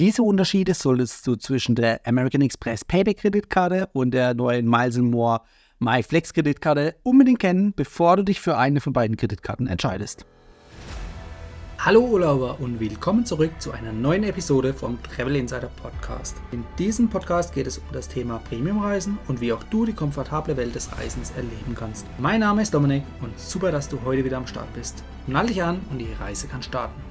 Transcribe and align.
Diese 0.00 0.22
Unterschiede 0.22 0.72
solltest 0.72 1.26
du 1.26 1.36
zwischen 1.36 1.74
der 1.74 2.00
American 2.06 2.40
Express 2.40 2.86
Payback 2.86 3.18
Kreditkarte 3.18 3.86
und 3.92 4.12
der 4.12 4.32
neuen 4.32 4.66
Miles 4.66 4.96
More 4.96 5.42
MyFlex 5.78 6.32
Kreditkarte 6.32 6.94
unbedingt 7.02 7.38
kennen, 7.38 7.74
bevor 7.76 8.16
du 8.16 8.22
dich 8.22 8.40
für 8.40 8.56
eine 8.56 8.80
von 8.80 8.94
beiden 8.94 9.18
Kreditkarten 9.18 9.66
entscheidest. 9.66 10.24
Hallo 11.80 12.00
Urlauber 12.00 12.58
und 12.60 12.80
willkommen 12.80 13.26
zurück 13.26 13.50
zu 13.58 13.72
einer 13.72 13.92
neuen 13.92 14.24
Episode 14.24 14.72
vom 14.72 14.98
Travel 15.02 15.36
Insider 15.36 15.68
Podcast. 15.82 16.38
In 16.50 16.64
diesem 16.78 17.10
Podcast 17.10 17.52
geht 17.52 17.66
es 17.66 17.76
um 17.76 17.84
das 17.92 18.08
Thema 18.08 18.38
Premiumreisen 18.48 19.18
und 19.28 19.42
wie 19.42 19.52
auch 19.52 19.64
du 19.64 19.84
die 19.84 19.92
komfortable 19.92 20.56
Welt 20.56 20.74
des 20.74 20.90
Reisens 20.96 21.30
erleben 21.32 21.74
kannst. 21.74 22.06
Mein 22.18 22.40
Name 22.40 22.62
ist 22.62 22.72
Dominik 22.72 23.02
und 23.20 23.38
super, 23.38 23.70
dass 23.70 23.90
du 23.90 23.98
heute 24.02 24.24
wieder 24.24 24.38
am 24.38 24.46
Start 24.46 24.72
bist. 24.72 25.04
Nall 25.26 25.48
dich 25.48 25.62
an 25.62 25.82
und 25.90 25.98
die 25.98 26.08
Reise 26.18 26.48
kann 26.48 26.62
starten. 26.62 27.09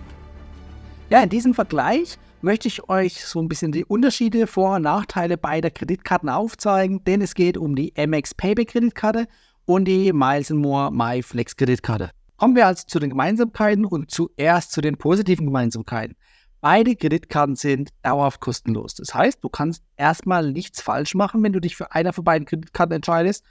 Ja, 1.10 1.24
in 1.24 1.30
diesem 1.30 1.56
Vergleich 1.56 2.20
möchte 2.44 2.68
ich 2.68 2.88
euch 2.88 3.26
so 3.26 3.42
ein 3.42 3.48
bisschen 3.48 3.72
die 3.72 3.84
Unterschiede, 3.84 4.46
Vor- 4.46 4.76
und 4.76 4.84
Nachteile 4.84 5.38
beider 5.38 5.72
Kreditkarten 5.72 6.30
aufzeigen, 6.30 7.04
denn 7.04 7.22
es 7.24 7.34
geht 7.34 7.58
um 7.58 7.76
die 7.76 7.94
MX 7.98 8.36
Payback 8.36 8.70
Kreditkarte 8.70 9.28
und 9.66 9.86
die 9.86 10.14
Miles 10.14 10.52
More 10.52 10.92
MyFlex 10.92 11.56
Kreditkarte. 11.56 12.12
Kommen 12.38 12.56
wir 12.56 12.68
also 12.68 12.86
zu 12.86 13.00
den 13.00 13.10
Gemeinsamkeiten 13.10 13.86
und 13.86 14.12
zuerst 14.12 14.72
zu 14.72 14.82
den 14.82 14.98
positiven 14.98 15.48
Gemeinsamkeiten. 15.48 16.16
Beide 16.62 16.96
Kreditkarten 16.96 17.56
sind 17.56 17.90
dauerhaft 18.04 18.40
kostenlos. 18.40 18.94
Das 18.94 19.16
heißt, 19.16 19.44
du 19.44 19.50
kannst 19.50 19.82
erstmal 19.98 20.52
nichts 20.52 20.80
falsch 20.80 21.16
machen, 21.16 21.42
wenn 21.42 21.54
du 21.54 21.60
dich 21.60 21.76
für 21.76 21.92
eine 21.92 22.14
von 22.14 22.24
beiden 22.24 22.46
Kreditkarten 22.46 22.96
entscheidest. 22.96 23.44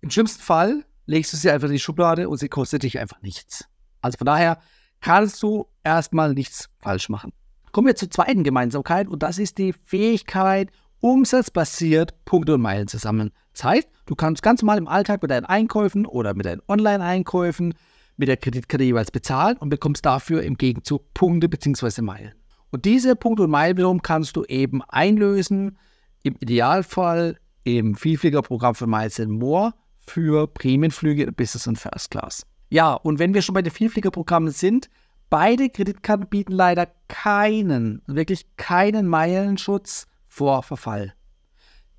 Im 0.00 0.08
schlimmsten 0.10 0.40
Fall 0.40 0.86
legst 1.04 1.34
du 1.34 1.36
sie 1.36 1.50
einfach 1.50 1.68
in 1.68 1.74
die 1.74 1.78
Schublade 1.78 2.26
und 2.30 2.38
sie 2.38 2.48
kostet 2.48 2.84
dich 2.84 2.98
einfach 2.98 3.20
nichts. 3.20 3.66
Also 4.00 4.16
von 4.16 4.24
daher 4.24 4.60
kannst 5.00 5.42
du 5.42 5.66
erstmal 5.84 6.34
nichts 6.34 6.68
falsch 6.78 7.08
machen. 7.08 7.32
Kommen 7.72 7.86
wir 7.86 7.96
zur 7.96 8.10
zweiten 8.10 8.44
Gemeinsamkeit 8.44 9.08
und 9.08 9.22
das 9.22 9.38
ist 9.38 9.58
die 9.58 9.72
Fähigkeit, 9.84 10.70
umsatzbasiert 11.00 12.24
Punkte 12.24 12.54
und 12.54 12.60
Meilen 12.62 12.88
zu 12.88 12.98
sammeln. 12.98 13.30
Das 13.52 13.64
heißt, 13.64 13.88
du 14.06 14.14
kannst 14.14 14.42
ganz 14.42 14.62
normal 14.62 14.78
im 14.78 14.88
Alltag 14.88 15.22
mit 15.22 15.30
deinen 15.30 15.46
Einkäufen 15.46 16.06
oder 16.06 16.34
mit 16.34 16.46
deinen 16.46 16.62
Online-Einkäufen 16.68 17.74
mit 18.16 18.28
der 18.28 18.36
Kreditkarte 18.36 18.84
jeweils 18.84 19.10
bezahlen 19.10 19.56
und 19.56 19.70
bekommst 19.70 20.04
dafür 20.04 20.42
im 20.42 20.56
Gegenzug 20.56 21.14
Punkte 21.14 21.48
bzw. 21.48 22.02
Meilen. 22.02 22.34
Und 22.70 22.84
diese 22.84 23.16
Punkte 23.16 23.44
und 23.44 23.50
Meilen 23.50 23.76
wiederum 23.76 24.02
kannst 24.02 24.36
du 24.36 24.44
eben 24.44 24.82
einlösen, 24.88 25.78
im 26.22 26.36
Idealfall 26.38 27.38
im 27.64 27.94
Vielfliegerprogramm 27.94 28.74
für 28.74 28.86
Miles 28.86 29.18
More 29.26 29.72
für 30.06 30.46
Prämienflüge 30.46 31.24
in 31.24 31.34
Business 31.34 31.66
und 31.66 31.78
First 31.78 32.10
Class. 32.10 32.46
Ja, 32.70 32.94
und 32.94 33.18
wenn 33.18 33.34
wir 33.34 33.42
schon 33.42 33.54
bei 33.54 33.62
den 33.62 33.72
Vielfliegerprogrammen 33.72 34.52
sind, 34.52 34.88
beide 35.28 35.68
Kreditkarten 35.68 36.28
bieten 36.28 36.52
leider 36.52 36.88
keinen, 37.08 38.02
wirklich 38.06 38.46
keinen 38.56 39.06
Meilenschutz 39.06 40.06
vor 40.28 40.62
Verfall. 40.62 41.14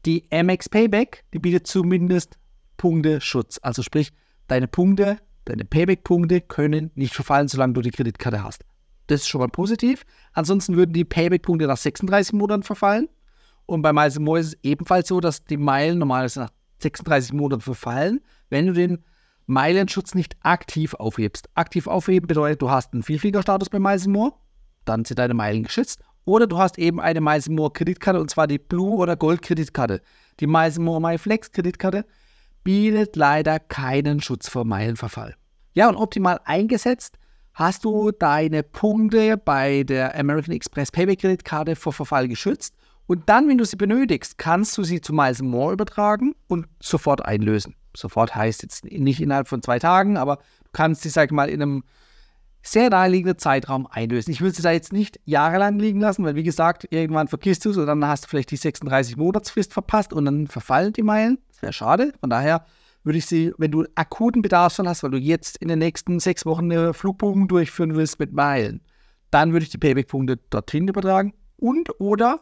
Die 0.06 0.28
MX 0.32 0.70
Payback, 0.70 1.26
die 1.34 1.40
bietet 1.40 1.68
zumindest 1.68 2.40
Punkteschutz. 2.78 3.60
Also 3.62 3.84
sprich, 3.84 4.12
deine 4.48 4.68
Punkte 4.68 5.20
Deine 5.46 5.66
Payback-Punkte 5.66 6.42
können 6.42 6.92
nicht 6.96 7.14
verfallen, 7.14 7.48
solange 7.48 7.74
du 7.74 7.82
die 7.82 7.92
Kreditkarte 7.92 8.44
hast. 8.44 8.64
Das 9.08 9.22
ist 9.22 9.28
schon 9.28 9.42
mal 9.42 9.48
positiv. 9.48 10.06
Ansonsten 10.34 10.76
würden 10.76 10.94
die 10.94 11.04
Payback-Punkte 11.04 11.68
nach 11.68 11.78
36 11.78 12.34
Monaten 12.34 12.64
verfallen. 12.64 13.10
Und 13.66 13.82
bei 13.82 13.92
Miles 13.92 14.20
More 14.20 14.40
ist 14.40 14.48
es 14.48 14.58
ebenfalls 14.64 15.08
so, 15.08 15.20
dass 15.20 15.44
die 15.44 15.58
Meilen 15.58 15.98
normalerweise 15.98 16.42
nach 16.42 16.52
36 16.80 17.34
Monaten 17.34 17.62
verfallen, 17.62 18.22
wenn 18.50 18.68
du 18.68 18.74
den 18.74 19.04
Meilenschutz 19.52 20.16
nicht 20.16 20.36
aktiv 20.42 20.94
aufhebst. 20.94 21.50
Aktiv 21.56 21.88
aufheben 21.88 22.28
bedeutet, 22.28 22.62
du 22.62 22.72
hast 22.72 22.94
einen 22.94 23.04
Vielfliegerstatus 23.04 23.70
bei 23.70 23.80
Miles 23.80 24.08
More, 24.08 24.34
dann 24.86 25.06
sind 25.06 25.20
deine 25.20 25.34
Meilen 25.34 25.64
geschützt. 25.64 26.00
Oder 26.24 26.48
du 26.48 26.58
hast 26.58 26.78
eben 26.78 27.00
eine 27.00 27.20
Miles 27.20 27.50
More 27.50 27.72
Kreditkarte 27.72 28.20
und 28.20 28.30
zwar 28.30 28.48
die 28.48 28.60
Blue- 28.60 28.98
oder 28.98 29.16
Gold-Kreditkarte. 29.16 30.02
Die 30.40 30.48
Miles 30.48 30.80
More 30.80 31.02
MyFlex 31.02 31.52
Kreditkarte 31.52 32.06
bietet 32.64 33.16
leider 33.16 33.60
keinen 33.60 34.22
Schutz 34.22 34.48
vor 34.48 34.64
Meilenverfall. 34.66 35.36
Ja, 35.74 35.90
und 35.90 35.96
optimal 35.96 36.40
eingesetzt 36.46 37.18
hast 37.54 37.84
du 37.84 38.12
deine 38.12 38.64
Punkte 38.64 39.38
bei 39.38 39.84
der 39.84 40.18
American 40.18 40.54
Express 40.54 40.92
Payback 40.92 41.20
Kreditkarte 41.20 41.76
vor 41.76 41.92
Verfall 41.92 42.28
geschützt 42.28 42.76
und 43.08 43.28
dann, 43.28 43.48
wenn 43.50 43.58
du 43.58 43.66
sie 43.66 43.76
benötigst, 43.76 44.38
kannst 44.38 44.78
du 44.78 44.84
sie 44.84 45.02
zu 45.02 45.14
Miles 45.14 45.42
More 45.42 45.74
übertragen 45.74 46.34
und 46.48 46.68
sofort 46.80 47.26
einlösen. 47.26 47.76
Sofort 47.96 48.36
heißt 48.36 48.64
jetzt 48.64 48.86
nicht 48.86 49.22
innerhalb 49.22 49.48
von 49.48 49.62
zwei 49.62 49.80
Tagen, 49.80 50.18
aber 50.18 50.38
du 50.38 50.70
kannst 50.72 51.02
sie, 51.02 51.10
sag 51.10 51.26
ich 51.26 51.32
mal, 51.32 51.50
in 51.50 51.62
einem 51.62 51.84
sehr 52.64 52.90
naheliegenden 52.90 53.38
Zeitraum 53.38 53.88
einlösen. 53.88 54.32
Ich 54.32 54.42
würde 54.42 54.56
sie 54.56 54.62
da 54.62 54.72
jetzt 54.72 54.94
nicht 54.94 55.20
jahrelang 55.26 55.80
liegen 55.80 56.00
lassen, 56.00 56.24
weil 56.24 56.36
wie 56.36 56.44
gesagt, 56.44 56.88
irgendwann 56.92 57.28
vergisst 57.28 57.66
du 57.66 57.72
es 57.72 57.78
und 57.78 57.88
dann 57.88 58.06
hast 58.06 58.26
du 58.26 58.30
vielleicht 58.30 58.52
die 58.52 58.58
36 58.58 59.18
Monatsfrist 59.18 59.74
verpasst 59.74 60.14
und 60.14 60.26
dann 60.26 60.48
verfallen 60.48 60.94
die 60.94 61.04
Meilen. 61.04 61.40
Das 61.50 61.62
wäre 61.64 61.74
schade. 61.74 62.14
Von 62.20 62.30
daher 62.30 62.66
würde 63.04 63.18
ich 63.18 63.26
sie, 63.26 63.52
wenn 63.58 63.72
du 63.72 63.86
akuten 63.96 64.42
Bedarf 64.42 64.76
schon 64.76 64.88
hast, 64.88 65.02
weil 65.02 65.12
du 65.12 65.18
jetzt 65.18 65.58
in 65.58 65.70
den 65.70 65.80
nächsten 65.80 66.20
sechs 66.20 66.46
Wochen 66.46 66.72
eine 66.72 66.94
Flugbogen 66.94 67.48
durchführen 67.48 67.96
willst 67.96 68.20
mit 68.20 68.32
Meilen, 68.32 68.82
dann 69.32 69.54
würde 69.54 69.64
ich 69.64 69.72
die 69.72 69.80
Payback-Punkte 69.80 70.38
dorthin 70.50 70.88
übertragen 70.88 71.34
und 71.58 72.00
oder 72.00 72.42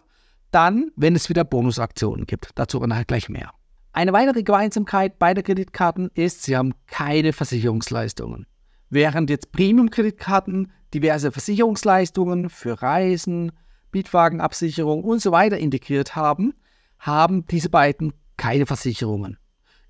dann, 0.51 0.91
wenn 0.95 1.15
es 1.15 1.29
wieder 1.29 1.43
Bonusaktionen 1.43 2.25
gibt. 2.25 2.49
Dazu 2.55 2.79
nachher 2.79 3.05
gleich 3.05 3.29
mehr. 3.29 3.51
Eine 3.91 4.13
weitere 4.13 4.43
Gemeinsamkeit 4.43 5.19
beider 5.19 5.41
Kreditkarten 5.41 6.09
ist, 6.13 6.43
sie 6.43 6.55
haben 6.55 6.73
keine 6.87 7.33
Versicherungsleistungen. 7.33 8.45
Während 8.89 9.29
jetzt 9.29 9.51
Premium-Kreditkarten 9.51 10.71
diverse 10.93 11.31
Versicherungsleistungen 11.31 12.49
für 12.49 12.81
Reisen, 12.81 13.51
Mietwagenabsicherung 13.91 15.03
und 15.03 15.21
so 15.21 15.31
weiter 15.31 15.57
integriert 15.57 16.15
haben, 16.15 16.53
haben 16.99 17.45
diese 17.47 17.69
beiden 17.69 18.13
keine 18.37 18.65
Versicherungen. 18.65 19.37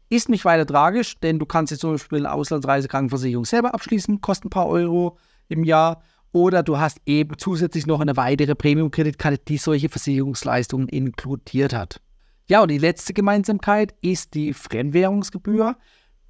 Ist 0.09 0.29
nicht 0.29 0.45
weiter 0.45 0.65
tragisch, 0.65 1.19
denn 1.19 1.37
du 1.37 1.45
kannst 1.45 1.71
jetzt 1.71 1.81
zum 1.81 1.91
Beispiel 1.91 2.19
eine 2.19 2.33
Auslandsreisekrankenversicherung 2.33 3.45
selber 3.45 3.73
abschließen, 3.73 4.21
kostet 4.21 4.45
ein 4.45 4.49
paar 4.49 4.67
Euro 4.67 5.17
im 5.49 5.63
Jahr. 5.63 6.01
Oder 6.31 6.61
du 6.61 6.77
hast 6.77 6.99
eben 7.05 7.37
zusätzlich 7.37 7.87
noch 7.87 8.01
eine 8.01 8.15
weitere 8.15 8.53
Premium-Kreditkarte, 8.53 9.41
die 9.47 9.57
solche 9.57 9.89
Versicherungsleistungen 9.89 10.87
inkludiert 10.87 11.73
hat. 11.73 12.01
Ja, 12.47 12.61
und 12.61 12.69
die 12.69 12.77
letzte 12.77 13.13
Gemeinsamkeit 13.13 13.95
ist 14.01 14.33
die 14.33 14.53
Fremdwährungsgebühr. 14.53 15.77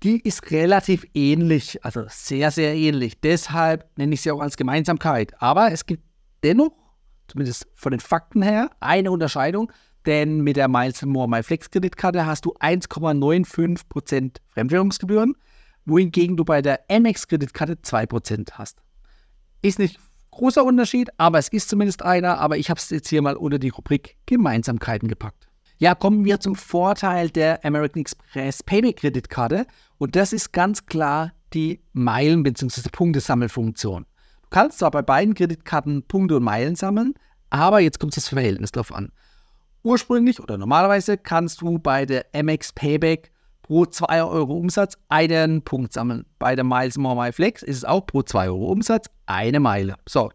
Die 0.03 0.19
ist 0.21 0.51
relativ 0.51 1.05
ähnlich, 1.13 1.83
also 1.83 2.05
sehr, 2.07 2.51
sehr 2.51 2.75
ähnlich. 2.75 3.19
Deshalb 3.19 3.89
nenne 3.97 4.13
ich 4.13 4.21
sie 4.21 4.31
auch 4.31 4.39
als 4.39 4.55
Gemeinsamkeit. 4.55 5.33
Aber 5.41 5.71
es 5.71 5.85
gibt 5.85 6.03
dennoch, 6.43 6.71
zumindest 7.27 7.67
von 7.75 7.91
den 7.91 7.99
Fakten 7.99 8.41
her, 8.41 8.69
eine 8.79 9.11
Unterscheidung. 9.11 9.71
Denn 10.05 10.41
mit 10.41 10.55
der 10.55 10.69
Miles 10.69 11.01
More 11.05 11.27
My 11.27 11.43
Flex 11.43 11.69
Kreditkarte 11.69 12.25
hast 12.25 12.45
du 12.45 12.53
1,95% 12.53 14.37
Fremdwährungsgebühren, 14.47 15.35
wohingegen 15.85 16.37
du 16.37 16.45
bei 16.45 16.61
der 16.61 16.85
MX 16.89 17.27
Kreditkarte 17.27 17.73
2% 17.73 18.53
hast. 18.53 18.81
Ist 19.62 19.80
nicht 19.80 20.00
großer 20.31 20.64
Unterschied, 20.64 21.09
aber 21.18 21.38
es 21.40 21.50
ist 21.50 21.70
zumindest 21.70 22.02
einer. 22.03 22.40
Aber 22.40 22.58
ich 22.58 22.70
habe 22.70 22.80
es 22.80 22.90
jetzt 22.90 23.09
hier 23.09 23.22
mal 23.22 23.36
unter 23.36 23.59
die 23.59 23.70
Rubrik 23.70 24.16
Gemeinsamkeiten 24.25 25.08
gepackt. 25.08 25.47
Ja, 25.78 25.96
kommen 25.96 26.25
wir 26.25 26.40
zum 26.40 26.56
Vorteil 26.56 27.30
der 27.30 27.64
American 27.64 28.02
Express 28.02 28.64
Payback 28.64 28.97
Kreditkarte. 28.97 29.66
Und 29.97 30.16
das 30.16 30.34
ist 30.34 30.52
ganz 30.52 30.86
klar 30.86 31.31
die 31.53 31.81
Meilen- 31.94 32.44
bzw. 32.44 32.90
Punktesammelfunktion. 32.92 34.06
Du 34.44 34.47
kannst 34.50 34.80
zwar 34.80 34.92
bei 34.92 35.02
beiden 35.02 35.34
Kreditkarten 35.36 36.03
Punkte 36.03 36.38
und 36.38 36.44
Meilen 36.44 36.76
sammeln, 36.76 37.14
aber 37.50 37.80
jetzt 37.80 38.00
kommt 38.00 38.16
das 38.18 38.28
Verhältnis 38.28 38.72
drauf 38.72 38.94
an. 38.94 39.12
Ursprünglich 39.84 40.41
oder 40.41 40.58
normalerweise 40.58 41.18
kannst 41.18 41.62
du 41.62 41.80
bei 41.80 42.06
der 42.06 42.26
MX 42.34 42.74
Payback 42.74 43.31
pro 43.69 43.85
2 43.85 44.24
Euro 44.24 44.56
Umsatz 44.56 44.97
einen 45.09 45.62
Punkt 45.62 45.94
sammeln. 45.94 46.25
Bei 46.40 46.56
der 46.56 46.66
Miles 46.66 46.97
More 46.97 47.16
My 47.16 47.31
Flex 47.31 47.62
ist 47.62 47.78
es 47.78 47.85
auch 47.85 48.03
pro 48.07 48.24
2 48.24 48.47
Euro 48.47 48.72
Umsatz 48.72 49.06
eine 49.28 49.59
Meile. 49.59 49.96
So, 50.07 50.31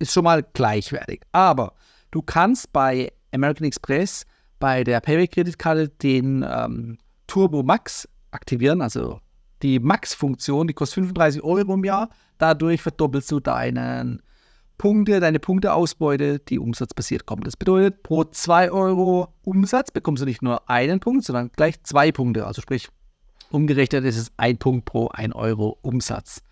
ist 0.00 0.12
schon 0.12 0.24
mal 0.24 0.44
gleichwertig. 0.52 1.22
Aber 1.30 1.74
du 2.10 2.22
kannst 2.22 2.72
bei 2.72 3.12
American 3.32 3.68
Express 3.68 4.26
bei 4.58 4.82
der 4.82 5.00
Payback-Kreditkarte 5.00 5.90
den 5.90 6.44
ähm, 6.46 6.98
Turbo 7.28 7.62
Max 7.62 8.08
aktivieren, 8.32 8.82
also 8.82 9.20
die 9.62 9.78
Max-Funktion, 9.78 10.66
die 10.66 10.74
kostet 10.74 11.04
35 11.04 11.44
Euro 11.44 11.74
im 11.74 11.84
Jahr. 11.84 12.08
Dadurch 12.38 12.82
verdoppelst 12.82 13.30
du 13.30 13.38
deinen 13.38 14.22
Punkte, 14.78 15.20
deine 15.20 15.38
Punkteausbeute, 15.38 16.38
die 16.40 16.58
umsatzbasiert 16.58 17.26
kommt. 17.26 17.46
Das 17.46 17.56
bedeutet, 17.56 18.02
pro 18.02 18.24
2 18.24 18.70
Euro 18.70 19.28
Umsatz 19.42 19.90
bekommst 19.90 20.22
du 20.22 20.26
nicht 20.26 20.42
nur 20.42 20.68
einen 20.68 21.00
Punkt, 21.00 21.24
sondern 21.24 21.50
gleich 21.54 21.82
zwei 21.82 22.10
Punkte. 22.12 22.46
Also 22.46 22.62
sprich, 22.62 22.88
umgerechnet 23.50 24.04
ist 24.04 24.16
es 24.16 24.32
ein 24.36 24.58
Punkt 24.58 24.84
pro 24.84 25.08
1 25.08 25.34
Euro 25.34 25.78
Umsatz. 25.82 26.42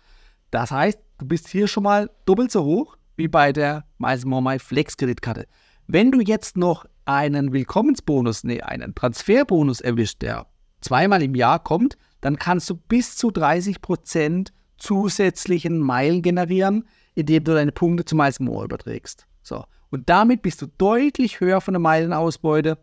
Das 0.51 0.71
heißt, 0.71 0.99
du 1.17 1.27
bist 1.27 1.47
hier 1.47 1.67
schon 1.67 1.83
mal 1.83 2.09
doppelt 2.25 2.51
so 2.51 2.63
hoch 2.63 2.97
wie 3.17 3.27
bei 3.27 3.51
der 3.51 3.85
Miles 3.97 4.25
More 4.25 4.41
My 4.41 4.59
Flex 4.59 4.97
Kreditkarte. 4.97 5.47
Wenn 5.87 6.11
du 6.11 6.21
jetzt 6.21 6.57
noch 6.57 6.85
einen 7.05 7.51
Willkommensbonus, 7.51 8.43
nee, 8.43 8.61
einen 8.61 8.95
Transferbonus 8.95 9.81
erwischt, 9.81 10.21
der 10.21 10.47
zweimal 10.79 11.21
im 11.21 11.35
Jahr 11.35 11.63
kommt, 11.63 11.97
dann 12.21 12.37
kannst 12.37 12.69
du 12.69 12.75
bis 12.75 13.15
zu 13.17 13.29
30% 13.29 14.49
zusätzlichen 14.77 15.79
Meilen 15.79 16.21
generieren, 16.21 16.87
indem 17.15 17.43
du 17.43 17.53
deine 17.53 17.71
Punkte 17.71 18.05
zum 18.05 18.17
Miles 18.17 18.39
More 18.39 18.65
überträgst. 18.65 19.27
So. 19.41 19.63
Und 19.89 20.09
damit 20.09 20.41
bist 20.41 20.61
du 20.61 20.67
deutlich 20.77 21.39
höher 21.39 21.61
von 21.61 21.73
der 21.73 21.81
Meilenausbeute 21.81 22.77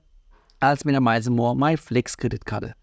als 0.60 0.84
mit 0.84 0.94
der 0.94 1.00
Miles 1.00 1.28
More 1.30 1.56
My 1.56 1.76
Flex 1.76 2.16
Kreditkarte. 2.16 2.74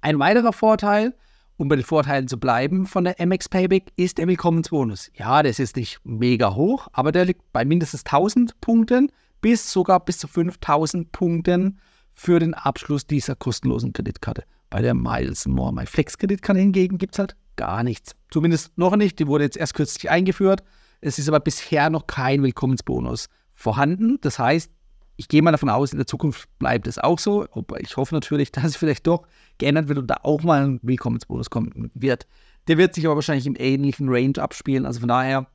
Ein 0.00 0.18
weiterer 0.18 0.52
Vorteil, 0.52 1.14
um 1.56 1.68
bei 1.68 1.76
den 1.76 1.84
Vorteilen 1.84 2.28
zu 2.28 2.38
bleiben 2.38 2.86
von 2.86 3.04
der 3.04 3.24
MX 3.24 3.48
Payback, 3.48 3.92
ist 3.96 4.18
der 4.18 4.26
Willkommensbonus. 4.26 5.10
Ja, 5.14 5.42
das 5.42 5.58
ist 5.58 5.76
nicht 5.76 6.00
mega 6.04 6.54
hoch, 6.54 6.88
aber 6.92 7.12
der 7.12 7.24
liegt 7.24 7.52
bei 7.52 7.64
mindestens 7.64 8.04
1000 8.04 8.60
Punkten 8.60 9.10
bis 9.40 9.72
sogar 9.72 10.04
bis 10.04 10.18
zu 10.18 10.28
5000 10.28 11.10
Punkten 11.12 11.78
für 12.14 12.38
den 12.38 12.54
Abschluss 12.54 13.06
dieser 13.06 13.34
kostenlosen 13.34 13.92
Kreditkarte. 13.92 14.44
Bei 14.70 14.80
der 14.82 14.94
Miles 14.94 15.46
More 15.46 15.72
My 15.72 15.86
Flex 15.86 16.18
Kreditkarte 16.18 16.60
hingegen 16.60 16.98
gibt 16.98 17.14
es 17.14 17.18
halt 17.18 17.36
gar 17.56 17.82
nichts. 17.82 18.14
Zumindest 18.30 18.76
noch 18.78 18.96
nicht. 18.96 19.18
Die 19.18 19.26
wurde 19.26 19.44
jetzt 19.44 19.56
erst 19.56 19.74
kürzlich 19.74 20.10
eingeführt. 20.10 20.62
Es 21.02 21.18
ist 21.18 21.28
aber 21.28 21.40
bisher 21.40 21.90
noch 21.90 22.06
kein 22.06 22.42
Willkommensbonus 22.42 23.28
vorhanden. 23.54 24.18
Das 24.22 24.38
heißt, 24.38 24.70
ich 25.16 25.28
gehe 25.28 25.42
mal 25.42 25.50
davon 25.50 25.68
aus, 25.68 25.92
in 25.92 25.98
der 25.98 26.06
Zukunft 26.06 26.48
bleibt 26.58 26.86
es 26.86 26.98
auch 26.98 27.18
so. 27.18 27.46
Aber 27.52 27.80
ich 27.80 27.96
hoffe 27.96 28.14
natürlich, 28.14 28.52
dass 28.52 28.64
es 28.64 28.76
vielleicht 28.76 29.06
doch 29.06 29.26
geändert 29.58 29.88
wird 29.88 29.98
und 29.98 30.06
da 30.06 30.18
auch 30.22 30.42
mal 30.42 30.64
ein 30.64 30.80
Willkommensbonus 30.82 31.50
kommen 31.50 31.90
wird. 31.94 32.26
Der 32.68 32.78
wird 32.78 32.94
sich 32.94 33.04
aber 33.04 33.16
wahrscheinlich 33.16 33.46
im 33.46 33.56
ähnlichen 33.58 34.08
Range 34.08 34.38
abspielen. 34.38 34.86
Also 34.86 35.00
von 35.00 35.08
daher 35.08 35.46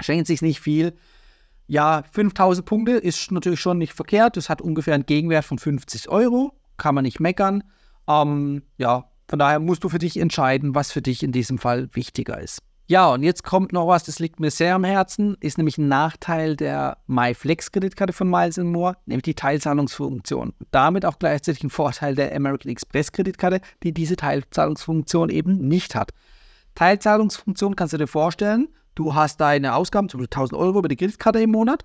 schenkt 0.00 0.26
sich 0.26 0.42
nicht 0.42 0.60
viel. 0.60 0.94
Ja, 1.66 2.04
5000 2.12 2.64
Punkte 2.64 2.92
ist 2.92 3.30
natürlich 3.30 3.60
schon 3.60 3.78
nicht 3.78 3.92
verkehrt. 3.92 4.36
Das 4.36 4.48
hat 4.48 4.62
ungefähr 4.62 4.94
einen 4.94 5.06
Gegenwert 5.06 5.44
von 5.44 5.58
50 5.58 6.08
Euro. 6.08 6.52
Kann 6.78 6.94
man 6.94 7.04
nicht 7.04 7.20
meckern. 7.20 7.64
Ähm, 8.08 8.62
ja, 8.78 9.10
von 9.28 9.38
daher 9.38 9.58
musst 9.58 9.84
du 9.84 9.88
für 9.88 9.98
dich 9.98 10.16
entscheiden, 10.18 10.74
was 10.74 10.92
für 10.92 11.02
dich 11.02 11.22
in 11.22 11.32
diesem 11.32 11.58
Fall 11.58 11.88
wichtiger 11.92 12.40
ist. 12.40 12.62
Ja, 12.88 13.12
und 13.12 13.24
jetzt 13.24 13.42
kommt 13.42 13.72
noch 13.72 13.88
was, 13.88 14.04
das 14.04 14.20
liegt 14.20 14.38
mir 14.38 14.52
sehr 14.52 14.76
am 14.76 14.84
Herzen, 14.84 15.36
ist 15.40 15.58
nämlich 15.58 15.76
ein 15.76 15.88
Nachteil 15.88 16.54
der 16.54 16.98
MyFlex-Kreditkarte 17.08 18.12
von 18.12 18.30
Miles 18.30 18.58
More, 18.58 18.96
nämlich 19.06 19.24
die 19.24 19.34
Teilzahlungsfunktion. 19.34 20.52
Damit 20.70 21.04
auch 21.04 21.18
gleichzeitig 21.18 21.64
ein 21.64 21.70
Vorteil 21.70 22.14
der 22.14 22.32
American 22.34 22.70
Express-Kreditkarte, 22.70 23.60
die 23.82 23.92
diese 23.92 24.14
Teilzahlungsfunktion 24.14 25.30
eben 25.30 25.56
nicht 25.66 25.96
hat. 25.96 26.12
Teilzahlungsfunktion 26.76 27.74
kannst 27.74 27.92
du 27.92 27.98
dir 27.98 28.06
vorstellen, 28.06 28.68
du 28.94 29.16
hast 29.16 29.40
deine 29.40 29.74
Ausgaben, 29.74 30.08
zum 30.08 30.20
Beispiel 30.20 30.36
1000 30.36 30.60
Euro 30.60 30.78
über 30.78 30.88
die 30.88 30.96
Kreditkarte 30.96 31.40
im 31.40 31.50
Monat, 31.50 31.84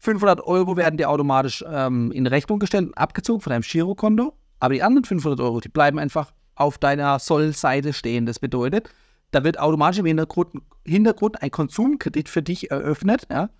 500 0.00 0.42
Euro 0.42 0.76
werden 0.76 0.98
dir 0.98 1.08
automatisch 1.08 1.64
ähm, 1.66 2.12
in 2.12 2.26
Rechnung 2.26 2.58
gestellt 2.58 2.88
und 2.88 2.98
abgezogen 2.98 3.40
von 3.40 3.52
deinem 3.52 3.62
Girokonto, 3.62 4.34
aber 4.60 4.74
die 4.74 4.82
anderen 4.82 5.04
500 5.04 5.40
Euro, 5.40 5.60
die 5.60 5.70
bleiben 5.70 5.98
einfach 5.98 6.30
auf 6.56 6.76
deiner 6.76 7.18
Soll-Seite 7.18 7.94
stehen. 7.94 8.26
Das 8.26 8.38
bedeutet, 8.38 8.90
da 9.32 9.42
wird 9.42 9.58
automatisch 9.58 9.98
im 9.98 10.06
Hintergrund, 10.06 10.54
Hintergrund 10.86 11.42
ein 11.42 11.50
Konsumkredit 11.50 12.28
für 12.28 12.42
dich 12.42 12.70
eröffnet. 12.70 13.26
Ja? 13.30 13.50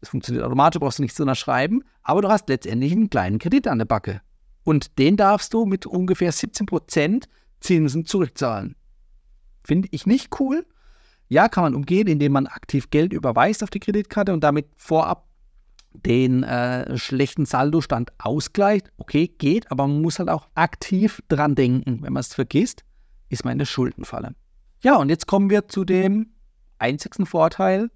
Das 0.00 0.10
funktioniert 0.10 0.44
automatisch, 0.44 0.78
brauchst 0.78 0.98
du 0.98 1.02
nichts 1.02 1.16
zu 1.16 1.24
unterschreiben, 1.24 1.82
aber 2.02 2.22
du 2.22 2.28
hast 2.28 2.48
letztendlich 2.48 2.92
einen 2.92 3.10
kleinen 3.10 3.38
Kredit 3.38 3.66
an 3.66 3.78
der 3.78 3.86
Backe. 3.86 4.20
Und 4.62 4.98
den 4.98 5.16
darfst 5.16 5.54
du 5.54 5.64
mit 5.64 5.86
ungefähr 5.86 6.32
17% 6.32 7.24
Zinsen 7.60 8.04
zurückzahlen. 8.04 8.76
Finde 9.64 9.88
ich 9.90 10.06
nicht 10.06 10.38
cool. 10.38 10.66
Ja, 11.28 11.48
kann 11.48 11.64
man 11.64 11.74
umgehen, 11.74 12.08
indem 12.08 12.32
man 12.32 12.46
aktiv 12.46 12.90
Geld 12.90 13.12
überweist 13.12 13.62
auf 13.62 13.70
die 13.70 13.80
Kreditkarte 13.80 14.32
und 14.32 14.44
damit 14.44 14.66
vorab 14.76 15.28
den 15.94 16.42
äh, 16.42 16.96
schlechten 16.98 17.46
Saldostand 17.46 18.12
ausgleicht. 18.18 18.92
Okay, 18.98 19.28
geht, 19.28 19.70
aber 19.70 19.86
man 19.86 20.02
muss 20.02 20.18
halt 20.18 20.28
auch 20.28 20.48
aktiv 20.54 21.22
dran 21.28 21.54
denken. 21.54 22.02
Wenn 22.02 22.12
man 22.12 22.20
es 22.20 22.34
vergisst, 22.34 22.84
ist 23.28 23.44
man 23.44 23.52
in 23.52 23.58
der 23.58 23.66
Schuldenfalle. 23.66 24.34
Ja, 24.84 24.96
und 24.96 25.10
jetzt 25.10 25.28
kommen 25.28 25.48
wir 25.48 25.68
zu 25.68 25.84
dem 25.84 26.32
einzigsten 26.80 27.24
Vorteil, 27.24 27.88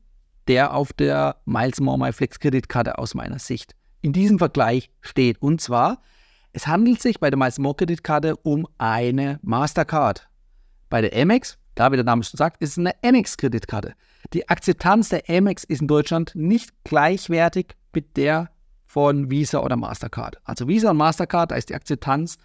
der 0.47 0.73
auf 0.73 0.93
der 0.93 1.37
Miles 1.45 1.81
More 1.81 1.99
My 1.99 2.13
Flex 2.13 2.39
Kreditkarte 2.39 2.99
aus 2.99 3.15
meiner 3.15 3.41
Sicht 3.41 3.75
in 4.03 4.13
diesem 4.13 4.39
Vergleich 4.39 4.91
steht. 5.01 5.43
Und 5.43 5.61
zwar, 5.61 6.01
es 6.53 6.69
handelt 6.69 7.03
sich 7.03 7.19
bei 7.19 7.29
der 7.29 7.39
Miles 7.39 7.59
More 7.59 7.75
Kreditkarte 7.75 8.37
um 8.37 8.69
eine 8.79 9.41
Mastercard. 9.43 10.29
Bei 10.89 11.01
der 11.01 11.21
Amex, 11.21 11.59
da 11.75 11.91
wie 11.91 11.97
der 11.97 12.05
Name 12.05 12.23
schon 12.23 12.39
sagt, 12.39 12.63
ist 12.63 12.71
es 12.71 12.79
eine 12.79 12.95
Amex 13.03 13.37
Kreditkarte. 13.37 13.95
Die 14.33 14.49
Akzeptanz 14.49 15.09
der 15.09 15.25
Amex 15.29 15.65
ist 15.65 15.81
in 15.81 15.89
Deutschland 15.89 16.37
nicht 16.37 16.71
gleichwertig 16.85 17.75
mit 17.93 18.17
der 18.17 18.51
von 18.87 19.29
Visa 19.29 19.59
oder 19.59 19.75
Mastercard. 19.75 20.39
Also 20.45 20.69
Visa 20.69 20.93
und 20.93 20.99
Mastercard, 20.99 21.51
da 21.51 21.57
ist 21.57 21.69
die 21.69 21.75
Akzeptanz 21.75 22.39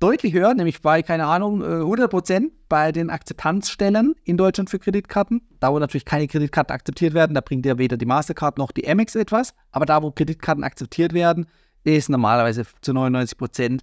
deutlich 0.00 0.32
höher, 0.32 0.54
nämlich 0.54 0.80
bei, 0.80 1.02
keine 1.02 1.26
Ahnung, 1.26 1.62
100% 1.62 2.32
äh, 2.32 2.50
bei 2.68 2.92
den 2.92 3.10
Akzeptanzstellen 3.10 4.14
in 4.24 4.36
Deutschland 4.36 4.70
für 4.70 4.78
Kreditkarten. 4.78 5.42
Da, 5.60 5.72
wo 5.72 5.78
natürlich 5.78 6.04
keine 6.04 6.28
Kreditkarten 6.28 6.74
akzeptiert 6.74 7.14
werden, 7.14 7.34
da 7.34 7.40
bringt 7.40 7.66
ja 7.66 7.78
weder 7.78 7.96
die 7.96 8.06
Mastercard 8.06 8.58
noch 8.58 8.72
die 8.72 8.88
Amex 8.88 9.14
etwas. 9.14 9.54
Aber 9.72 9.86
da, 9.86 10.02
wo 10.02 10.10
Kreditkarten 10.10 10.64
akzeptiert 10.64 11.12
werden, 11.12 11.46
ist 11.84 12.08
normalerweise 12.08 12.64
zu 12.80 12.92
99% 12.92 13.80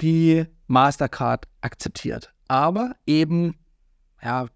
die 0.00 0.44
Mastercard 0.66 1.46
akzeptiert. 1.60 2.32
Aber 2.48 2.94
eben, 3.06 3.56
ja, 4.22 4.46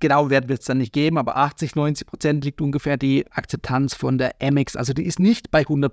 genau 0.00 0.30
Wert 0.30 0.48
wird 0.48 0.60
es 0.60 0.66
dann 0.66 0.78
nicht 0.78 0.92
geben, 0.92 1.18
aber 1.18 1.36
80, 1.36 1.72
90% 1.72 2.42
liegt 2.42 2.60
ungefähr 2.60 2.96
die 2.96 3.30
Akzeptanz 3.30 3.94
von 3.94 4.18
der 4.18 4.36
Amex. 4.40 4.76
Also 4.76 4.92
die 4.92 5.04
ist 5.04 5.18
nicht 5.18 5.50
bei 5.50 5.60
100 5.60 5.92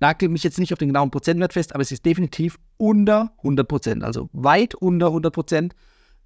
nagel 0.00 0.28
mich 0.28 0.42
jetzt 0.42 0.58
nicht 0.58 0.72
auf 0.72 0.78
den 0.78 0.88
genauen 0.88 1.10
Prozentwert 1.10 1.52
fest, 1.52 1.74
aber 1.74 1.82
es 1.82 1.92
ist 1.92 2.04
definitiv 2.04 2.58
unter 2.76 3.32
100 3.38 3.66
Prozent, 3.66 4.04
also 4.04 4.28
weit 4.32 4.74
unter 4.74 5.08
100 5.08 5.32
Prozent. 5.32 5.74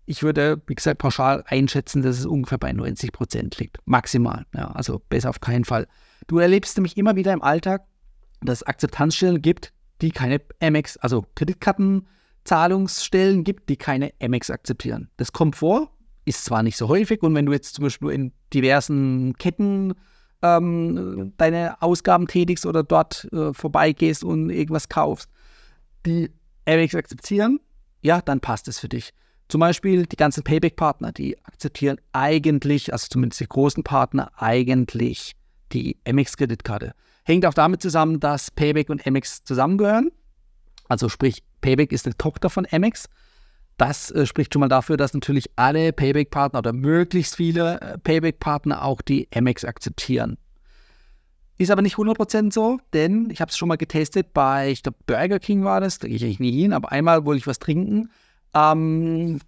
Ich 0.07 0.23
würde, 0.23 0.63
wie 0.67 0.75
gesagt, 0.75 0.99
pauschal 0.99 1.45
einschätzen, 1.47 2.03
dass 2.03 2.19
es 2.19 2.27
ungefähr 2.27 2.59
bei 2.59 2.73
90 2.73 3.13
Prozent 3.13 3.59
liegt. 3.59 3.79
Maximal. 3.85 4.47
Ja, 4.55 4.69
also 4.69 5.03
besser 5.09 5.31
auf 5.31 5.41
keinen 5.41 5.65
Fall. 5.65 5.87
Du 6.27 6.39
erlebst 6.39 6.77
nämlich 6.77 6.97
immer 6.97 7.17
wieder 7.17 7.33
im 7.33 7.43
Alltag, 7.43 7.85
dass 8.41 8.61
es 8.61 8.67
Akzeptanzstellen 8.67 9.43
gibt, 9.43 9.73
die 10.01 10.11
keine 10.11 10.41
Amex, 10.61 10.97
also 10.97 11.27
Kreditkartenzahlungsstellen 11.35 13.45
gibt, 13.45 13.69
die 13.69 13.77
keine 13.77 14.13
Amex 14.23 14.51
akzeptieren. 14.51 15.11
Das 15.17 15.33
kommt 15.33 15.57
vor, 15.57 15.91
ist 16.25 16.45
zwar 16.45 16.63
nicht 16.63 16.77
so 16.77 16.89
häufig 16.89 17.23
und 17.23 17.35
wenn 17.35 17.47
du 17.47 17.53
jetzt 17.53 17.75
zum 17.75 17.85
Beispiel 17.85 18.11
in 18.11 18.33
diversen 18.53 19.35
Ketten 19.35 19.95
ähm, 20.43 21.33
deine 21.37 21.81
Ausgaben 21.83 22.27
tätigst 22.27 22.67
oder 22.67 22.83
dort 22.83 23.29
äh, 23.33 23.53
vorbeigehst 23.53 24.25
und 24.25 24.51
irgendwas 24.51 24.89
kaufst, 24.89 25.29
die 26.07 26.31
Amex 26.67 26.95
akzeptieren, 26.95 27.61
ja, 28.03 28.21
dann 28.21 28.41
passt 28.41 28.69
es 28.69 28.79
für 28.79 28.89
dich. 28.89 29.13
Zum 29.49 29.61
Beispiel 29.61 30.07
die 30.07 30.17
ganzen 30.17 30.45
Payback-Partner, 30.45 31.13
die 31.13 31.43
akzeptieren 31.45 31.99
eigentlich, 32.13 32.93
also 32.93 33.07
zumindest 33.09 33.41
die 33.41 33.49
großen 33.49 33.83
Partner, 33.83 34.31
eigentlich 34.37 35.35
die 35.73 35.99
Amex-Kreditkarte. 36.07 36.93
Hängt 37.25 37.47
auch 37.47 37.55
damit 37.55 37.83
zusammen, 37.83 38.21
dass 38.21 38.51
Payback 38.51 38.91
und 38.91 39.07
Amex 39.07 39.45
zusammengehören. 39.45 40.11
Also 40.89 41.09
sprich, 41.09 41.43
Payback 41.61 41.93
ist 41.93 42.07
eine 42.07 42.17
Tochter 42.17 42.51
von 42.51 42.67
Amex 42.71 43.09
das 43.79 44.11
äh, 44.11 44.27
spricht 44.27 44.53
schon 44.53 44.61
mal 44.61 44.69
dafür, 44.69 44.97
dass 44.97 45.15
natürlich 45.15 45.51
alle 45.57 45.93
Payback-Partner 45.93 46.59
oder 46.59 46.73
möglichst 46.73 47.37
viele 47.37 47.81
äh, 47.81 47.99
Payback-Partner 47.99 48.85
auch 48.85 49.01
die 49.01 49.29
Amex 49.35 49.65
akzeptieren. 49.65 50.37
Ist 51.57 51.71
aber 51.71 51.83
nicht 51.83 51.97
100% 51.97 52.53
so, 52.53 52.79
denn 52.93 53.31
ich 53.31 53.41
habe 53.41 53.51
es 53.51 53.57
schon 53.57 53.69
mal 53.69 53.77
getestet 53.77 54.33
bei, 54.35 54.71
ich 54.71 54.83
glaube, 54.83 54.99
Burger 55.07 55.39
King 55.39 55.65
war 55.65 55.81
das, 55.81 55.99
da 55.99 56.07
gehe 56.07 56.17
ich 56.17 56.25
eigentlich 56.25 56.41
nie 56.41 56.53
hin, 56.53 56.73
aber 56.73 56.93
einmal 56.93 57.25
wollte 57.25 57.39
ich 57.39 57.47
was 57.47 57.59
trinken. 57.59 58.11
Ähm, 58.55 59.41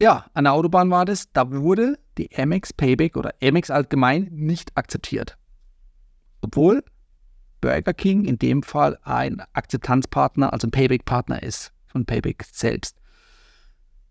ja, 0.00 0.26
an 0.34 0.44
der 0.44 0.52
Autobahn 0.52 0.90
war 0.90 1.04
das, 1.04 1.32
da 1.32 1.50
wurde 1.50 1.98
die 2.16 2.30
Amex 2.36 2.72
Payback 2.72 3.16
oder 3.16 3.34
Amex 3.42 3.70
allgemein 3.70 4.28
nicht 4.32 4.76
akzeptiert. 4.76 5.36
Obwohl 6.40 6.84
Burger 7.60 7.94
King 7.94 8.24
in 8.24 8.38
dem 8.38 8.62
Fall 8.62 8.98
ein 9.02 9.42
Akzeptanzpartner, 9.52 10.52
also 10.52 10.68
ein 10.68 10.70
Payback-Partner 10.70 11.42
ist 11.42 11.72
von 11.86 12.04
Payback 12.04 12.44
selbst 12.52 12.96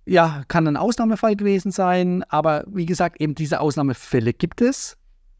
ja, 0.08 0.44
kann 0.48 0.68
ein 0.68 0.78
Ausnahmefall 0.78 1.36
gewesen 1.36 1.72
sein, 1.72 2.24
aber 2.30 2.64
wie 2.68 2.86
gesagt, 2.86 3.20
eben 3.22 3.36
diese 3.36 3.60
Ausnahmefälle 3.60 4.34
gibt 4.34 4.62
es 4.62 4.98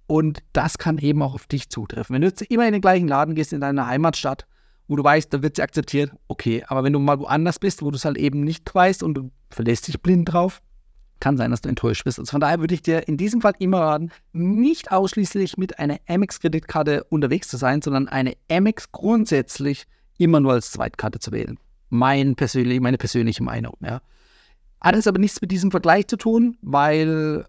und 0.08 0.44
das 0.52 0.78
kann 0.78 0.98
eben 0.98 1.22
auch 1.22 1.34
auf 1.34 1.48
dich 1.48 1.70
zutreffen. 1.70 2.14
Wenn 2.14 2.22
du 2.22 2.28
jetzt 2.28 2.42
immer 2.42 2.68
in 2.68 2.74
den 2.74 2.82
gleichen 2.82 3.08
Laden 3.08 3.34
gehst 3.34 3.54
in 3.54 3.62
deiner 3.62 3.88
Heimatstadt, 3.88 4.46
wo 4.90 4.98
du 4.98 5.04
weißt, 5.04 5.34
da 5.34 5.42
wird 5.42 5.56
sie 5.56 5.62
akzeptiert, 5.62 6.12
okay, 6.28 6.64
aber 6.68 6.84
wenn 6.84 6.94
du 6.94 7.00
mal 7.00 7.20
woanders 7.20 7.60
bist, 7.60 7.82
wo 7.82 7.92
du 7.92 7.96
es 7.96 8.04
halt 8.04 8.18
eben 8.18 8.42
nicht 8.42 8.74
weißt 8.74 9.04
und 9.04 9.14
du 9.16 9.32
verlässt 9.50 9.88
dich 9.88 10.02
blind 10.02 10.32
drauf, 10.32 10.62
kann 11.22 11.38
sein, 11.38 11.52
dass 11.52 11.62
du 11.62 11.70
enttäuscht 11.70 12.04
bist. 12.04 12.20
Also 12.20 12.32
von 12.32 12.42
daher 12.42 12.60
würde 12.60 12.74
ich 12.74 12.82
dir 12.82 13.08
in 13.08 13.16
diesem 13.18 13.42
Fall 13.42 13.54
immer 13.60 13.80
raten, 13.80 14.12
nicht 14.34 14.92
ausschließlich 14.92 15.58
mit 15.58 15.80
einer 15.80 15.98
Amex-Kreditkarte 16.08 17.06
unterwegs 17.06 17.48
zu 17.48 17.56
sein, 17.56 17.82
sondern 17.82 18.10
eine 18.10 18.34
Amex 18.52 18.92
grundsätzlich 18.92 19.86
immer 20.18 20.42
nur 20.42 20.54
als 20.54 20.72
Zweitkarte 20.72 21.20
zu 21.20 21.32
wählen. 21.32 21.58
Mein 21.90 22.36
persönlich, 22.36 22.82
meine 22.82 22.98
persönliche 22.98 23.44
Meinung, 23.44 23.78
ja. 23.82 24.02
Hat 24.82 24.96
es 24.96 25.08
aber 25.08 25.20
nichts 25.20 25.42
mit 25.42 25.52
diesem 25.52 25.72
Vergleich 25.72 26.08
zu 26.08 26.18
tun, 26.18 26.58
weil 26.62 27.46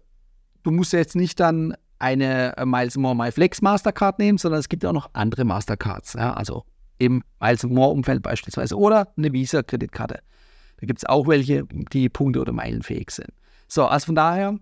du 0.63 0.71
musst 0.71 0.93
jetzt 0.93 1.15
nicht 1.15 1.39
dann 1.39 1.75
eine 1.99 2.57
äh, 2.57 2.65
Miles 2.65 2.97
More 2.97 3.15
My 3.15 3.31
Flex 3.31 3.61
Mastercard 3.61 4.19
nehmen, 4.19 4.37
sondern 4.37 4.59
es 4.59 4.69
gibt 4.69 4.83
ja 4.83 4.89
auch 4.89 4.93
noch 4.93 5.09
andere 5.13 5.43
Mastercards, 5.43 6.13
ja, 6.13 6.33
also 6.33 6.63
im 6.97 7.23
Miles 7.39 7.63
More 7.63 7.91
Umfeld 7.91 8.23
beispielsweise 8.23 8.77
oder 8.77 9.11
eine 9.17 9.31
Visa 9.31 9.63
Kreditkarte. 9.63 10.21
Da 10.79 10.87
gibt 10.87 10.99
es 10.99 11.05
auch 11.05 11.27
welche, 11.27 11.65
die 11.65 12.09
Punkte 12.09 12.39
oder 12.39 12.53
meilenfähig 12.53 13.11
sind. 13.11 13.29
So, 13.67 13.85
also 13.85 14.07
von 14.07 14.15
daher, 14.15 14.57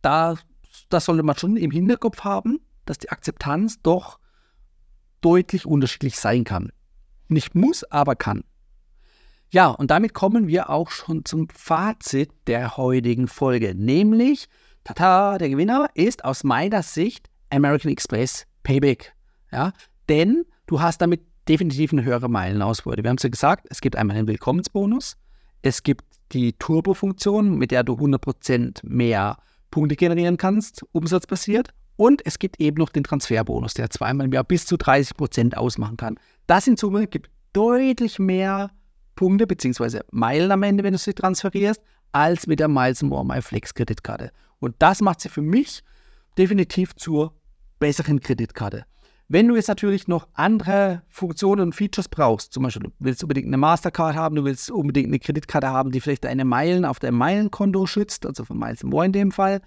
da, 0.00 0.36
das 0.88 1.04
sollte 1.04 1.22
man 1.22 1.36
schon 1.36 1.56
im 1.56 1.70
Hinterkopf 1.70 2.22
haben, 2.22 2.60
dass 2.86 2.98
die 2.98 3.10
Akzeptanz 3.10 3.82
doch 3.82 4.18
deutlich 5.20 5.66
unterschiedlich 5.66 6.16
sein 6.18 6.44
kann. 6.44 6.72
Nicht 7.28 7.54
muss, 7.54 7.84
aber 7.84 8.16
kann. 8.16 8.44
Ja, 9.50 9.68
und 9.68 9.90
damit 9.90 10.12
kommen 10.12 10.46
wir 10.46 10.68
auch 10.68 10.90
schon 10.90 11.24
zum 11.24 11.48
Fazit 11.48 12.30
der 12.46 12.76
heutigen 12.76 13.28
Folge, 13.28 13.74
nämlich, 13.74 14.46
tata, 14.84 15.38
der 15.38 15.48
Gewinner 15.48 15.88
ist 15.94 16.24
aus 16.24 16.44
meiner 16.44 16.82
Sicht 16.82 17.30
American 17.48 17.90
Express 17.90 18.46
Payback. 18.62 19.14
Ja, 19.50 19.72
denn 20.10 20.44
du 20.66 20.82
hast 20.82 21.00
damit 21.00 21.22
definitiv 21.48 21.92
eine 21.92 22.04
höhere 22.04 22.28
Meilenausbeute. 22.28 23.02
Wir 23.02 23.08
haben 23.08 23.16
es 23.16 23.22
ja 23.22 23.30
gesagt, 23.30 23.66
es 23.70 23.80
gibt 23.80 23.96
einmal 23.96 24.18
einen 24.18 24.28
Willkommensbonus, 24.28 25.16
es 25.62 25.82
gibt 25.82 26.04
die 26.32 26.52
Turbo-Funktion, 26.52 27.56
mit 27.56 27.70
der 27.70 27.84
du 27.84 27.94
100% 27.94 28.80
mehr 28.82 29.38
Punkte 29.70 29.96
generieren 29.96 30.36
kannst, 30.36 30.84
umsatzbasiert. 30.92 31.70
Und 31.96 32.24
es 32.26 32.38
gibt 32.38 32.60
eben 32.60 32.76
noch 32.76 32.90
den 32.90 33.02
Transferbonus, 33.02 33.74
der 33.74 33.90
zweimal 33.90 34.26
im 34.26 34.32
Jahr 34.32 34.44
bis 34.44 34.66
zu 34.66 34.76
30% 34.76 35.54
ausmachen 35.54 35.96
kann. 35.96 36.16
Das 36.46 36.66
in 36.66 36.76
Summe 36.76 37.06
gibt 37.06 37.30
deutlich 37.54 38.18
mehr 38.18 38.70
Punkte 39.18 39.48
bzw. 39.48 40.02
Meilen 40.12 40.52
am 40.52 40.62
Ende, 40.62 40.84
wenn 40.84 40.92
du 40.92 40.98
sie 40.98 41.12
transferierst, 41.12 41.82
als 42.12 42.46
mit 42.46 42.60
der 42.60 42.68
Miles 42.68 43.02
More 43.02 43.26
My 43.26 43.42
Flex 43.42 43.74
Kreditkarte. 43.74 44.30
Und 44.60 44.76
das 44.78 45.00
macht 45.00 45.20
sie 45.20 45.28
für 45.28 45.42
mich 45.42 45.82
definitiv 46.38 46.94
zur 46.94 47.34
besseren 47.80 48.20
Kreditkarte. 48.20 48.84
Wenn 49.26 49.48
du 49.48 49.56
jetzt 49.56 49.66
natürlich 49.66 50.06
noch 50.06 50.28
andere 50.34 51.02
Funktionen 51.08 51.62
und 51.62 51.74
Features 51.74 52.08
brauchst, 52.08 52.52
zum 52.52 52.62
Beispiel 52.62 52.84
du 52.84 52.92
willst 53.00 53.24
unbedingt 53.24 53.48
eine 53.48 53.56
Mastercard 53.56 54.14
haben, 54.14 54.36
du 54.36 54.44
willst 54.44 54.70
unbedingt 54.70 55.08
eine 55.08 55.18
Kreditkarte 55.18 55.66
haben, 55.66 55.90
die 55.90 56.00
vielleicht 56.00 56.22
deine 56.22 56.44
Meilen 56.44 56.84
auf 56.84 57.00
deinem 57.00 57.18
Meilenkonto 57.18 57.86
schützt, 57.86 58.24
also 58.24 58.44
von 58.44 58.56
Miles 58.56 58.84
More 58.84 59.04
in 59.04 59.12
dem 59.12 59.32
Fall, 59.32 59.62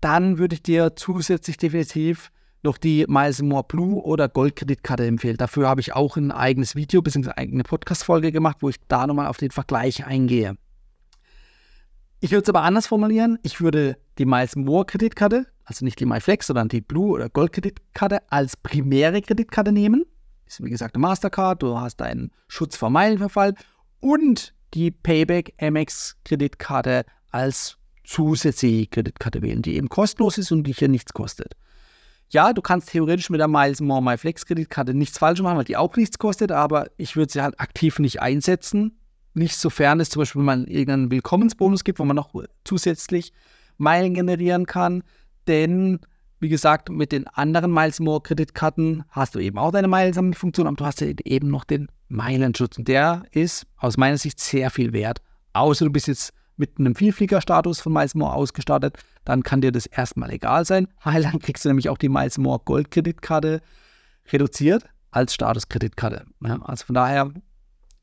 dann 0.00 0.38
würde 0.38 0.56
ich 0.56 0.64
dir 0.64 0.96
zusätzlich 0.96 1.58
definitiv 1.58 2.32
noch 2.62 2.78
die 2.78 3.04
Miles 3.08 3.42
More 3.42 3.64
Blue 3.64 4.02
oder 4.02 4.28
Gold 4.28 4.56
Kreditkarte 4.56 5.06
empfehlen. 5.06 5.36
Dafür 5.36 5.68
habe 5.68 5.80
ich 5.80 5.94
auch 5.94 6.16
ein 6.16 6.32
eigenes 6.32 6.74
Video 6.74 7.02
bzw. 7.02 7.30
eine 7.30 7.38
eigene 7.38 7.62
Podcast-Folge 7.62 8.32
gemacht, 8.32 8.58
wo 8.60 8.68
ich 8.68 8.76
da 8.88 9.06
nochmal 9.06 9.28
auf 9.28 9.36
den 9.36 9.50
Vergleich 9.50 10.04
eingehe. 10.06 10.56
Ich 12.20 12.30
würde 12.30 12.42
es 12.42 12.48
aber 12.48 12.62
anders 12.62 12.86
formulieren. 12.86 13.38
Ich 13.42 13.60
würde 13.60 13.96
die 14.18 14.24
Miles 14.24 14.56
More 14.56 14.84
Kreditkarte 14.84 15.46
also 15.66 15.84
nicht 15.84 16.00
die 16.00 16.06
MyFlex, 16.06 16.46
sondern 16.46 16.68
die 16.68 16.80
Blue- 16.80 17.12
oder 17.12 17.28
Gold-Kreditkarte 17.28 18.20
als 18.30 18.56
primäre 18.56 19.20
Kreditkarte 19.20 19.72
nehmen. 19.72 20.06
Ist 20.46 20.62
wie 20.62 20.70
gesagt 20.70 20.94
eine 20.94 21.02
Mastercard, 21.02 21.60
du 21.60 21.78
hast 21.78 22.00
einen 22.00 22.30
Schutz 22.46 22.76
vor 22.76 22.88
Meilenverfall 22.88 23.54
und 24.00 24.54
die 24.74 24.92
Payback 24.92 25.54
MX 25.60 26.16
Kreditkarte 26.24 27.04
als 27.30 27.78
zusätzliche 28.04 28.86
Kreditkarte 28.86 29.42
wählen, 29.42 29.60
die 29.60 29.74
eben 29.74 29.88
kostenlos 29.88 30.38
ist 30.38 30.52
und 30.52 30.62
die 30.62 30.72
hier 30.72 30.88
nichts 30.88 31.12
kostet. 31.12 31.56
Ja, 32.28 32.52
du 32.52 32.60
kannst 32.60 32.90
theoretisch 32.90 33.30
mit 33.30 33.40
der 33.40 33.48
Miles 33.48 33.80
More 33.80 34.02
My 34.02 34.18
Flex 34.18 34.44
Kreditkarte 34.46 34.94
nichts 34.94 35.18
falsch 35.18 35.40
machen, 35.40 35.58
weil 35.58 35.64
die 35.64 35.76
auch 35.76 35.94
nichts 35.96 36.18
kostet, 36.18 36.50
aber 36.50 36.88
ich 36.96 37.16
würde 37.16 37.32
sie 37.32 37.42
halt 37.42 37.60
aktiv 37.60 37.98
nicht 37.98 38.20
einsetzen. 38.20 38.98
Nicht 39.34 39.56
sofern 39.56 40.00
es 40.00 40.10
zum 40.10 40.22
Beispiel 40.22 40.42
mal 40.42 40.64
irgendeinen 40.64 41.10
Willkommensbonus 41.10 41.84
gibt, 41.84 41.98
wo 41.98 42.04
man 42.04 42.16
noch 42.16 42.34
zusätzlich 42.64 43.32
Meilen 43.76 44.14
generieren 44.14 44.66
kann. 44.66 45.02
Denn, 45.46 46.00
wie 46.40 46.48
gesagt, 46.48 46.88
mit 46.88 47.12
den 47.12 47.28
anderen 47.28 47.72
Miles 47.72 48.00
More 48.00 48.22
Kreditkarten 48.22 49.04
hast 49.10 49.34
du 49.34 49.38
eben 49.38 49.58
auch 49.58 49.70
deine 49.70 49.88
Meilensammelfunktion, 49.88 50.66
aber 50.66 50.76
du 50.76 50.86
hast 50.86 51.02
eben 51.02 51.48
noch 51.48 51.64
den 51.64 51.88
Meilenschutz. 52.08 52.78
Und 52.78 52.88
der 52.88 53.24
ist 53.30 53.66
aus 53.76 53.96
meiner 53.96 54.18
Sicht 54.18 54.40
sehr 54.40 54.70
viel 54.70 54.92
wert. 54.92 55.20
Außer 55.52 55.84
du 55.84 55.92
bist 55.92 56.08
jetzt 56.08 56.32
mit 56.56 56.78
einem 56.78 56.94
Vielfliegerstatus 56.94 57.80
von 57.80 57.92
Miles 57.92 58.14
More 58.14 58.34
ausgestattet, 58.34 58.98
dann 59.24 59.42
kann 59.42 59.60
dir 59.60 59.72
das 59.72 59.86
erstmal 59.86 60.30
egal 60.30 60.64
sein, 60.64 60.88
weil 61.04 61.22
dann 61.22 61.38
kriegst 61.38 61.64
du 61.64 61.68
nämlich 61.68 61.88
auch 61.88 61.98
die 61.98 62.08
Miles 62.08 62.38
More 62.38 62.60
Gold 62.64 62.88
reduziert 64.32 64.84
als 65.10 65.34
Statuskreditkarte. 65.34 66.26
Ja, 66.42 66.60
also 66.62 66.86
von 66.86 66.94
daher 66.94 67.30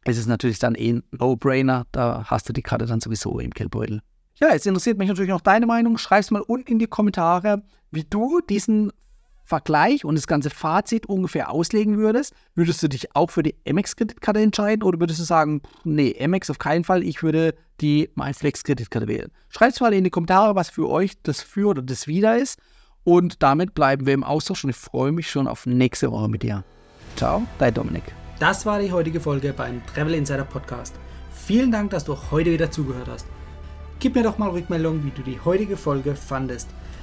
ist 0.06 0.18
es 0.18 0.26
natürlich 0.26 0.60
dann 0.60 0.76
eh 0.76 0.94
ein 0.94 1.04
No-Brainer. 1.12 1.86
Da 1.92 2.26
hast 2.26 2.50
du 2.50 2.54
die 2.54 2.62
Karte 2.62 2.86
dann 2.86 3.02
sowieso 3.02 3.40
im 3.40 3.52
Geldbeutel. 3.52 4.02
Ja, 4.40 4.52
jetzt 4.52 4.66
interessiert 4.66 4.98
mich 4.98 5.08
natürlich 5.08 5.30
noch 5.30 5.42
deine 5.42 5.66
Meinung. 5.66 5.98
Schreib 5.98 6.22
es 6.22 6.32
mal 6.32 6.42
unten 6.42 6.74
in 6.74 6.80
die 6.80 6.88
Kommentare, 6.88 7.64
wie 7.92 8.04
du 8.04 8.42
diesen 8.42 8.92
Vergleich 9.46 10.06
und 10.06 10.16
das 10.16 10.28
ganze 10.28 10.50
Fazit 10.50 11.06
ungefähr 11.06 11.52
auslegen 11.52 11.98
würdest. 11.98 12.34
Würdest 12.56 12.82
du 12.82 12.88
dich 12.88 13.16
auch 13.16 13.30
für 13.30 13.44
die 13.44 13.56
Amex-Kreditkarte 13.68 14.40
entscheiden 14.40 14.84
oder 14.84 15.00
würdest 15.00 15.20
du 15.20 15.24
sagen, 15.24 15.62
nee, 15.84 16.16
Amex 16.20 16.50
auf 16.50 16.60
keinen 16.60 16.84
Fall, 16.84 17.04
ich 17.04 17.24
würde 17.24 17.56
die 17.82 18.10
MyFlex-Kreditkarte 18.16 19.08
wählen? 19.08 19.32
Schreibt 19.50 19.74
es 19.74 19.82
mal 19.82 19.94
in 19.94 20.04
die 20.04 20.10
Kommentare, 20.10 20.56
was 20.56 20.70
für 20.70 20.90
euch 20.90 21.22
das 21.24 21.42
für 21.42 21.70
oder 21.70 21.82
das 21.82 22.08
wieder 22.08 22.38
ist. 22.38 22.60
Und 23.04 23.44
damit 23.44 23.74
bleiben 23.74 24.06
wir 24.06 24.14
im 24.14 24.24
Austausch 24.24 24.64
und 24.64 24.70
ich 24.70 24.78
freue 24.78 25.12
mich 25.12 25.30
schon 25.30 25.48
auf 25.48 25.66
nächste 25.66 26.12
Woche 26.12 26.30
mit 26.30 26.44
dir. 26.44 26.64
Ciao, 27.18 27.44
dein 27.60 27.74
Dominik. 27.74 28.04
Das 28.40 28.66
war 28.66 28.80
die 28.80 28.92
heutige 28.92 29.20
Folge 29.20 29.54
beim 29.54 29.82
Travel 29.88 30.14
Insider 30.14 30.46
Podcast. 30.46 30.96
Vielen 31.32 31.72
Dank, 31.72 31.92
dass 31.92 32.06
du 32.06 32.18
heute 32.32 32.52
wieder 32.52 32.72
zugehört 32.72 33.08
hast. 33.10 33.28
Gib 34.00 34.16
mir 34.16 34.24
doch 34.24 34.38
mal 34.38 34.50
Rückmeldung, 34.50 35.04
wie 35.04 35.12
du 35.12 35.22
die 35.22 35.40
heutige 35.44 35.78
Folge 35.78 36.16
fandest. 36.16 36.70